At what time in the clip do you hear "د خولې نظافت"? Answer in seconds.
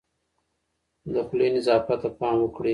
1.13-1.97